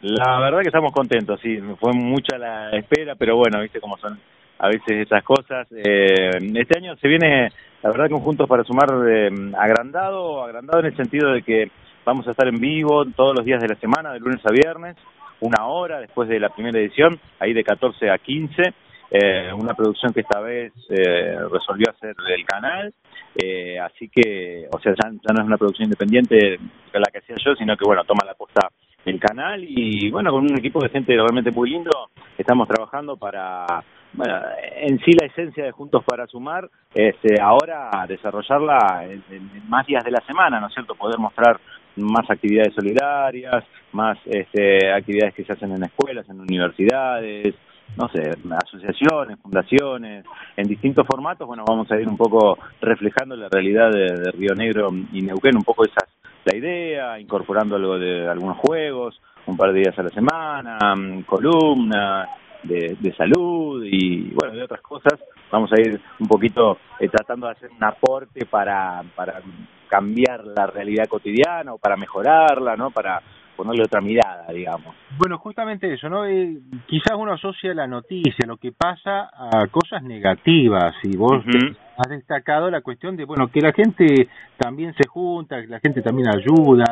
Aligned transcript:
La 0.00 0.38
verdad 0.38 0.60
que 0.60 0.68
estamos 0.68 0.92
contentos, 0.92 1.40
sí, 1.40 1.58
fue 1.80 1.92
mucha 1.92 2.38
la 2.38 2.70
espera, 2.70 3.16
pero 3.16 3.36
bueno, 3.36 3.60
viste 3.60 3.80
cómo 3.80 3.96
son 3.98 4.18
a 4.58 4.68
veces 4.68 5.02
estas 5.02 5.24
cosas. 5.24 5.66
Eh, 5.72 6.30
este 6.54 6.78
año 6.78 6.96
se 6.96 7.08
viene, 7.08 7.48
la 7.82 7.90
verdad, 7.90 8.08
conjuntos 8.08 8.48
para 8.48 8.62
sumar 8.62 8.88
eh, 9.08 9.30
agrandado, 9.58 10.44
agrandado 10.44 10.80
en 10.80 10.86
el 10.86 10.96
sentido 10.96 11.32
de 11.32 11.42
que 11.42 11.70
vamos 12.04 12.28
a 12.28 12.30
estar 12.30 12.46
en 12.46 12.60
vivo 12.60 13.04
todos 13.16 13.34
los 13.34 13.44
días 13.44 13.60
de 13.60 13.68
la 13.68 13.74
semana, 13.76 14.12
de 14.12 14.20
lunes 14.20 14.40
a 14.46 14.52
viernes, 14.52 14.96
una 15.40 15.66
hora 15.66 16.00
después 16.00 16.28
de 16.28 16.40
la 16.40 16.50
primera 16.50 16.78
edición, 16.78 17.18
ahí 17.40 17.52
de 17.52 17.64
14 17.64 18.10
a 18.10 18.18
15. 18.18 18.74
Eh, 19.10 19.50
una 19.54 19.72
producción 19.72 20.12
que 20.12 20.20
esta 20.20 20.38
vez 20.40 20.70
eh, 20.90 21.38
resolvió 21.50 21.86
hacer 21.90 22.14
el 22.28 22.44
canal, 22.44 22.92
eh, 23.34 23.78
así 23.80 24.10
que, 24.10 24.68
o 24.70 24.78
sea, 24.80 24.92
ya, 24.92 25.10
ya, 25.10 25.34
no 25.34 25.40
es 25.40 25.46
una 25.46 25.56
producción 25.56 25.86
independiente 25.86 26.58
la 26.92 27.10
que 27.10 27.18
hacía 27.18 27.36
yo, 27.42 27.54
sino 27.54 27.74
que, 27.74 27.86
bueno, 27.86 28.04
toma 28.04 28.26
la 28.26 28.34
posta 28.34 28.68
el 29.08 29.20
canal 29.20 29.64
y 29.66 30.10
bueno, 30.10 30.30
con 30.30 30.44
un 30.44 30.58
equipo 30.58 30.80
de 30.80 30.90
gente 30.90 31.14
realmente 31.14 31.50
muy 31.50 31.70
lindo, 31.70 31.90
estamos 32.36 32.68
trabajando 32.68 33.16
para, 33.16 33.66
bueno, 34.12 34.34
en 34.76 34.98
sí 35.00 35.12
la 35.18 35.26
esencia 35.26 35.64
de 35.64 35.72
Juntos 35.72 36.04
para 36.04 36.26
Sumar, 36.26 36.68
este, 36.94 37.40
ahora 37.40 37.90
desarrollarla 38.06 39.04
en, 39.04 39.50
más 39.68 39.86
días 39.86 40.04
de 40.04 40.10
la 40.10 40.20
semana, 40.26 40.60
¿no 40.60 40.68
es 40.68 40.74
cierto? 40.74 40.94
Poder 40.94 41.18
mostrar 41.18 41.58
más 41.96 42.30
actividades 42.30 42.74
solidarias, 42.74 43.64
más 43.92 44.18
este, 44.26 44.92
actividades 44.92 45.34
que 45.34 45.44
se 45.44 45.52
hacen 45.52 45.72
en 45.72 45.84
escuelas, 45.84 46.28
en 46.28 46.40
universidades, 46.40 47.54
no 47.96 48.08
sé, 48.08 48.20
asociaciones, 48.64 49.40
fundaciones, 49.40 50.24
en 50.56 50.68
distintos 50.68 51.06
formatos, 51.06 51.46
bueno, 51.46 51.64
vamos 51.66 51.90
a 51.90 51.98
ir 51.98 52.06
un 52.06 52.16
poco 52.16 52.58
reflejando 52.80 53.34
la 53.34 53.48
realidad 53.48 53.90
de, 53.90 54.04
de 54.04 54.30
Río 54.32 54.54
Negro 54.54 54.90
y 55.12 55.22
Neuquén, 55.22 55.56
un 55.56 55.64
poco 55.64 55.84
esas 55.84 56.07
la 56.44 56.56
idea, 56.56 57.20
incorporando 57.20 57.76
algo 57.76 57.98
de 57.98 58.28
algunos 58.28 58.58
juegos, 58.58 59.20
un 59.46 59.56
par 59.56 59.72
de 59.72 59.80
días 59.80 59.98
a 59.98 60.02
la 60.02 60.10
semana, 60.10 60.78
columnas 61.26 62.28
de, 62.62 62.96
de 62.98 63.14
salud 63.14 63.84
y 63.84 64.30
bueno, 64.34 64.54
de 64.54 64.64
otras 64.64 64.80
cosas. 64.82 65.18
Vamos 65.50 65.70
a 65.72 65.80
ir 65.80 66.00
un 66.20 66.28
poquito 66.28 66.78
eh, 67.00 67.08
tratando 67.08 67.46
de 67.46 67.52
hacer 67.52 67.70
un 67.70 67.82
aporte 67.82 68.44
para, 68.46 69.02
para 69.14 69.40
cambiar 69.88 70.44
la 70.44 70.66
realidad 70.66 71.06
cotidiana 71.08 71.72
o 71.72 71.78
para 71.78 71.96
mejorarla, 71.96 72.76
¿no? 72.76 72.90
Para 72.90 73.22
ponerle 73.56 73.82
otra 73.84 74.00
mirada, 74.00 74.52
digamos. 74.52 74.94
Bueno, 75.16 75.38
justamente 75.38 75.92
eso, 75.92 76.08
¿no? 76.08 76.26
Eh, 76.26 76.58
quizás 76.86 77.16
uno 77.16 77.32
asocia 77.32 77.74
la 77.74 77.86
noticia, 77.86 78.46
lo 78.46 78.56
que 78.56 78.72
pasa, 78.72 79.30
a 79.32 79.66
cosas 79.68 80.02
negativas, 80.02 80.94
y 81.02 81.16
vos 81.16 81.44
uh 81.44 81.48
-huh. 81.48 81.76
Has 81.98 82.08
destacado 82.08 82.70
la 82.70 82.80
cuestión 82.80 83.16
de, 83.16 83.24
bueno, 83.24 83.48
que 83.48 83.60
la 83.60 83.72
gente 83.72 84.28
también 84.56 84.94
se 84.94 85.08
junta, 85.08 85.60
que 85.60 85.66
la 85.66 85.80
gente 85.80 86.00
también 86.00 86.28
ayuda. 86.28 86.84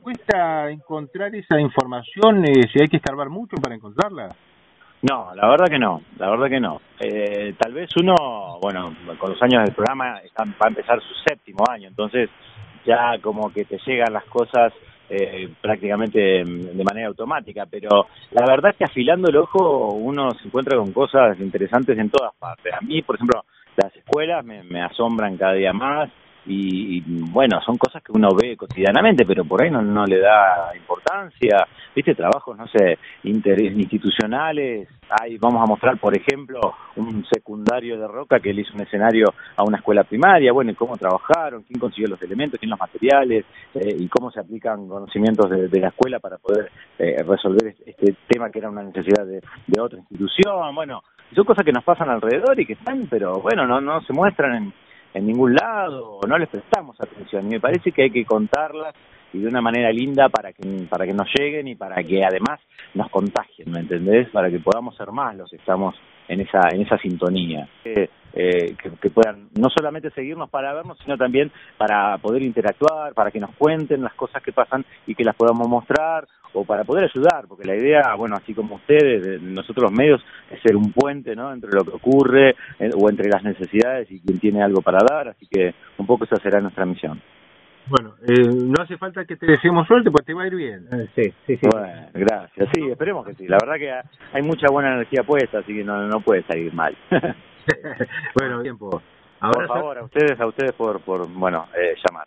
¿Cuesta 0.00 0.70
encontrar 0.70 1.34
esa 1.34 1.58
información? 1.58 2.44
Eh, 2.44 2.68
si 2.72 2.80
hay 2.80 2.88
que 2.88 2.98
escarbar 2.98 3.30
mucho 3.30 3.56
para 3.56 3.74
encontrarla. 3.74 4.28
No, 5.02 5.34
la 5.34 5.48
verdad 5.48 5.66
que 5.68 5.78
no, 5.78 6.02
la 6.18 6.30
verdad 6.30 6.48
que 6.48 6.60
no. 6.60 6.80
Eh, 7.00 7.54
tal 7.58 7.72
vez 7.72 7.90
uno, 8.00 8.58
bueno, 8.60 8.94
con 9.18 9.30
los 9.30 9.42
años 9.42 9.64
del 9.64 9.74
programa 9.74 10.18
está, 10.18 10.44
va 10.44 10.66
a 10.66 10.68
empezar 10.68 11.00
su 11.00 11.14
séptimo 11.26 11.64
año, 11.70 11.88
entonces 11.88 12.28
ya 12.84 13.18
como 13.20 13.52
que 13.52 13.64
te 13.64 13.78
llegan 13.86 14.12
las 14.12 14.24
cosas 14.24 14.72
eh, 15.08 15.48
prácticamente 15.60 16.18
de 16.18 16.84
manera 16.84 17.08
automática, 17.08 17.66
pero 17.70 18.06
la 18.32 18.46
verdad 18.46 18.72
es 18.72 18.76
que 18.76 18.84
afilando 18.84 19.28
el 19.28 19.36
ojo 19.36 19.92
uno 19.92 20.30
se 20.32 20.48
encuentra 20.48 20.76
con 20.76 20.92
cosas 20.92 21.38
interesantes 21.40 21.98
en 21.98 22.10
todas 22.10 22.34
partes. 22.36 22.72
A 22.74 22.80
mí, 22.80 23.02
por 23.02 23.16
ejemplo, 23.16 23.44
las 23.76 23.94
escuelas 23.94 24.44
me, 24.44 24.62
me 24.64 24.82
asombran 24.82 25.36
cada 25.36 25.52
día 25.52 25.72
más 25.72 26.10
y, 26.46 26.98
y, 26.98 27.02
bueno, 27.30 27.60
son 27.64 27.76
cosas 27.76 28.02
que 28.02 28.12
uno 28.12 28.28
ve 28.34 28.56
cotidianamente, 28.56 29.24
pero 29.26 29.44
por 29.44 29.62
ahí 29.62 29.70
no, 29.70 29.82
no 29.82 30.04
le 30.06 30.18
da 30.18 30.72
importancia. 30.76 31.66
Viste, 31.94 32.14
trabajos, 32.14 32.56
no 32.56 32.66
sé, 32.68 32.98
interinstitucionales. 33.24 34.88
Hay, 35.08 35.38
vamos 35.38 35.62
a 35.62 35.66
mostrar, 35.66 35.98
por 35.98 36.16
ejemplo, 36.16 36.60
un 36.96 37.24
secundario 37.32 37.98
de 37.98 38.08
Roca 38.08 38.40
que 38.40 38.52
le 38.52 38.62
hizo 38.62 38.74
un 38.74 38.82
escenario 38.82 39.26
a 39.56 39.62
una 39.64 39.78
escuela 39.78 40.04
primaria, 40.04 40.52
bueno, 40.52 40.72
cómo 40.76 40.96
trabajaron, 40.96 41.62
quién 41.62 41.78
consiguió 41.78 42.08
los 42.08 42.22
elementos, 42.22 42.58
quién 42.58 42.70
los 42.70 42.78
materiales, 42.78 43.44
eh, 43.74 43.96
y 43.98 44.08
cómo 44.08 44.30
se 44.30 44.40
aplican 44.40 44.88
conocimientos 44.88 45.50
de, 45.50 45.68
de 45.68 45.80
la 45.80 45.88
escuela 45.88 46.18
para 46.18 46.38
poder 46.38 46.70
eh, 46.98 47.22
resolver 47.22 47.74
este 47.86 48.16
tema 48.28 48.50
que 48.50 48.58
era 48.58 48.70
una 48.70 48.82
necesidad 48.82 49.24
de, 49.24 49.40
de 49.66 49.80
otra 49.80 49.98
institución. 49.98 50.74
Bueno, 50.74 51.02
son 51.34 51.44
cosas 51.44 51.64
que 51.64 51.72
nos 51.72 51.84
pasan 51.84 52.10
alrededor 52.10 52.58
y 52.58 52.66
que 52.66 52.74
están, 52.74 53.06
pero 53.08 53.40
bueno, 53.40 53.66
no, 53.66 53.80
no 53.80 54.00
se 54.02 54.12
muestran 54.12 54.54
en 54.54 54.72
en 55.16 55.26
ningún 55.26 55.54
lado, 55.54 56.20
no 56.28 56.36
les 56.36 56.48
prestamos 56.48 57.00
atención. 57.00 57.46
Y 57.46 57.54
me 57.54 57.60
parece 57.60 57.90
que 57.90 58.02
hay 58.02 58.10
que 58.10 58.26
contarlas 58.26 58.94
y 59.32 59.38
de 59.38 59.48
una 59.48 59.62
manera 59.62 59.90
linda 59.90 60.28
para 60.28 60.52
que, 60.52 60.62
para 60.90 61.06
que 61.06 61.14
nos 61.14 61.26
lleguen 61.34 61.68
y 61.68 61.74
para 61.74 62.02
que 62.02 62.22
además 62.22 62.60
nos 62.94 63.08
contagien, 63.10 63.70
¿me 63.70 63.80
entendés? 63.80 64.28
Para 64.28 64.50
que 64.50 64.58
podamos 64.58 64.94
ser 64.94 65.10
más 65.12 65.34
los 65.34 65.50
que 65.50 65.56
estamos 65.56 65.94
en 66.28 66.42
esa, 66.42 66.68
en 66.70 66.82
esa 66.82 66.98
sintonía. 66.98 67.66
Eh, 68.38 68.76
que, 68.80 68.90
que, 69.00 69.08
puedan 69.08 69.48
no 69.58 69.70
solamente 69.70 70.10
seguirnos 70.10 70.50
para 70.50 70.74
vernos, 70.74 70.98
sino 71.02 71.16
también 71.16 71.50
para 71.78 72.18
poder 72.18 72.42
interactuar, 72.42 73.14
para 73.14 73.30
que 73.30 73.40
nos 73.40 73.54
cuenten 73.56 74.02
las 74.02 74.12
cosas 74.12 74.42
que 74.42 74.52
pasan 74.52 74.84
y 75.06 75.14
que 75.14 75.24
las 75.24 75.34
podamos 75.34 75.66
mostrar 75.66 76.28
o 76.52 76.64
para 76.64 76.84
poder 76.84 77.04
ayudar, 77.04 77.46
porque 77.48 77.66
la 77.66 77.76
idea, 77.76 78.14
bueno, 78.14 78.36
así 78.36 78.54
como 78.54 78.76
ustedes, 78.76 79.40
nosotros 79.42 79.84
los 79.84 79.92
medios, 79.92 80.22
es 80.50 80.60
ser 80.60 80.76
un 80.76 80.92
puente, 80.92 81.34
¿no?, 81.34 81.52
entre 81.52 81.70
lo 81.70 81.84
que 81.84 81.90
ocurre 81.90 82.50
eh, 82.78 82.90
o 82.94 83.08
entre 83.08 83.28
las 83.28 83.42
necesidades 83.42 84.10
y 84.10 84.20
quien 84.20 84.38
tiene 84.38 84.62
algo 84.62 84.80
para 84.82 84.98
dar, 85.08 85.28
así 85.28 85.46
que 85.46 85.74
un 85.98 86.06
poco 86.06 86.24
esa 86.24 86.36
será 86.36 86.60
nuestra 86.60 86.86
misión. 86.86 87.20
Bueno, 87.88 88.14
eh, 88.26 88.48
no 88.48 88.82
hace 88.82 88.96
falta 88.96 89.24
que 89.24 89.36
te 89.36 89.46
deseemos 89.46 89.86
suerte, 89.86 90.10
pues 90.10 90.26
te 90.26 90.34
va 90.34 90.42
a 90.42 90.46
ir 90.48 90.56
bien. 90.56 90.88
Eh, 90.90 91.06
sí, 91.14 91.22
sí, 91.46 91.56
sí. 91.56 91.68
Bueno, 91.70 91.86
gracias. 92.12 92.68
Sí, 92.74 92.82
esperemos 92.90 93.24
que 93.24 93.34
sí. 93.34 93.46
La 93.46 93.58
verdad 93.62 93.76
que 93.76 94.36
hay 94.36 94.42
mucha 94.42 94.66
buena 94.72 94.94
energía 94.94 95.22
puesta, 95.22 95.60
así 95.60 95.72
que 95.72 95.84
no, 95.84 96.08
no 96.08 96.20
puede 96.20 96.42
salir 96.42 96.74
mal. 96.74 96.96
bueno, 98.34 98.62
tiempo. 98.62 99.02
Ahora 99.40 99.66
por 99.66 99.68
favor, 99.68 99.98
a 99.98 100.04
ustedes, 100.04 100.40
a 100.40 100.46
ustedes 100.46 100.72
por, 100.72 101.00
por 101.00 101.28
bueno, 101.28 101.66
eh, 101.76 101.94
llamar. 102.06 102.26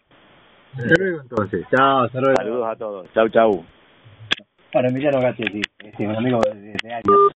Hasta 0.74 0.94
luego 1.00 1.22
entonces. 1.22 1.66
Chao, 1.76 2.04
hasta 2.04 2.20
luego. 2.20 2.36
Saludos 2.38 2.68
a 2.70 2.76
todos. 2.76 3.14
Chau, 3.14 3.30
chau. 3.30 3.66
Para 4.72 4.90
Emiliano 4.90 5.20
Gachetti, 5.20 5.62
este, 5.80 6.08
un 6.08 6.16
amigo 6.16 6.40
de, 6.42 6.76
de 6.84 6.94
años. 6.94 7.32